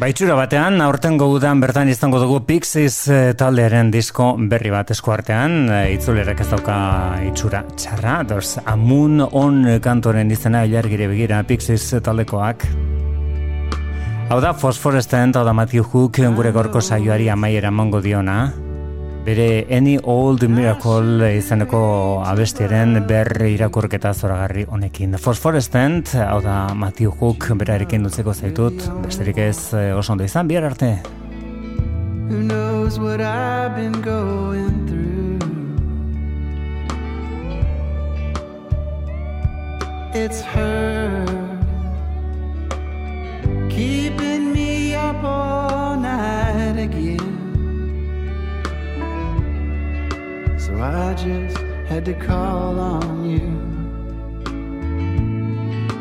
[0.05, 5.95] Baitxura batean, aurten udan bertan izango dugu Pixies eh, taldearen disko berri bat eskuartean, eh,
[5.95, 6.75] itzulerak ez dauka
[7.25, 12.67] itxura txarra, doz, amun on kantoren izena ilargire begira Pixies taldekoak.
[14.29, 18.53] Hau da Phosphorescent, hau da Matthew Hook gure gorko saioari amaiera mongo diona.
[19.25, 21.79] Bere Any Old Miracle izeneko
[22.29, 25.17] abestiaren berri irakurketa zoragarri honekin.
[25.17, 30.69] Phosphorescent, hau da Matthew Hook berarekin dutzeko zaitut, besterik ez eh, oso ondo izan, bihar
[30.69, 30.99] arte.
[32.29, 35.41] Who knows what I've been going through?
[40.13, 41.25] It's her
[43.71, 47.14] keeping me up all night again.
[50.65, 51.59] So I just
[51.89, 53.53] had to call on you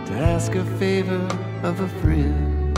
[0.06, 1.27] to ask a favor
[1.64, 2.77] of a friend.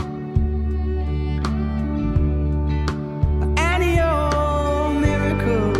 [3.56, 5.74] Any old miracle.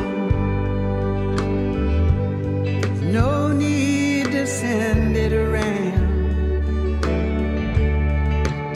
[3.03, 7.03] No need to send it around.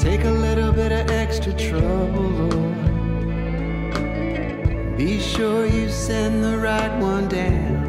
[0.00, 2.69] Take a little bit of extra trouble.
[5.00, 7.86] Be sure you send the right one down.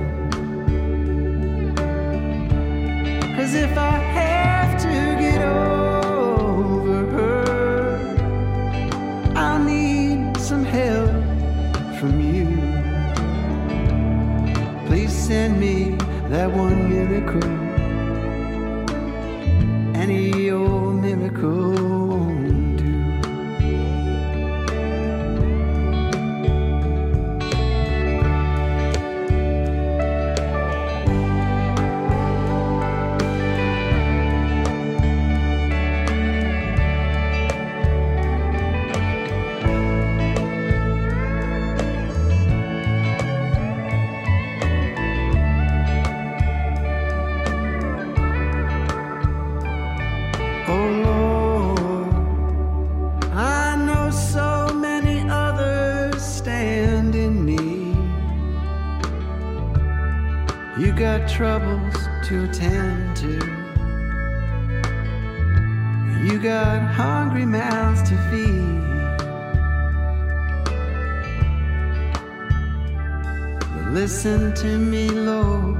[3.36, 7.44] Cause if I have to get over her,
[9.36, 11.12] I'll need some help
[12.00, 12.48] from you.
[14.88, 15.98] Please send me
[16.30, 17.52] that one miracle.
[20.02, 21.81] Any old miracle
[61.22, 63.34] got troubles to attend to.
[66.24, 68.82] You got hungry mouths to feed.
[73.60, 75.78] But listen to me, Lord.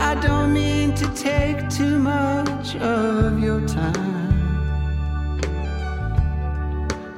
[0.00, 4.30] I don't mean to take too much of your time.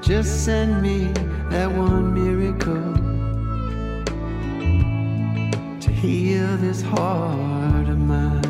[0.03, 1.13] Just send me
[1.51, 2.92] that one miracle
[6.03, 8.43] heal this heart of mine.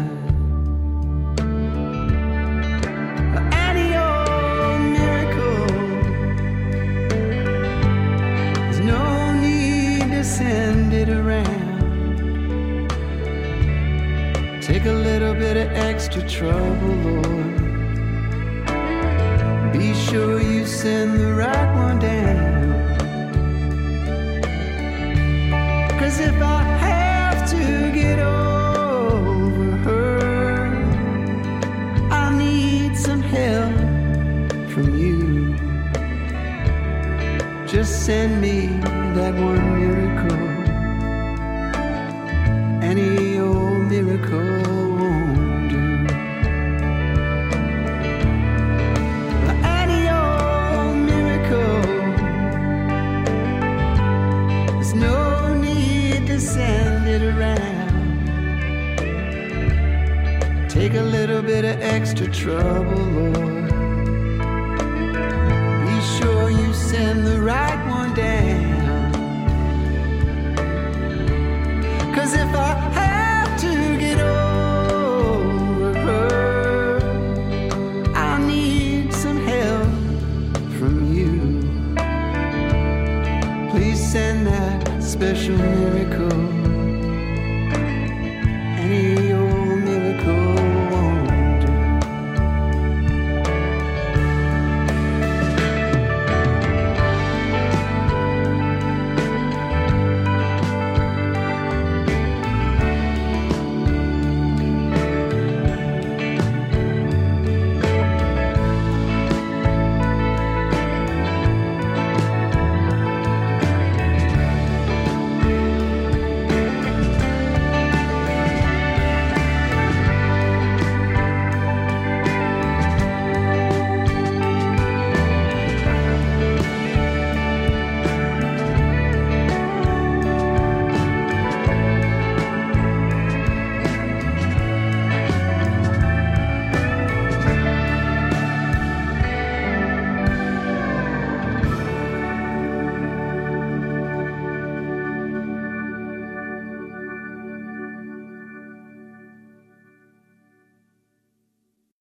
[3.69, 5.67] Any old miracle.
[8.63, 9.05] There's no
[9.39, 11.81] need to send it around.
[14.63, 17.53] Take a little bit of extra trouble, Lord.
[19.75, 22.63] Be sure you send the right one down.
[25.99, 26.52] Cause if I
[38.03, 38.67] send me
[39.15, 39.72] that one